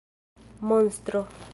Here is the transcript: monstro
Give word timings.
monstro 0.59 1.27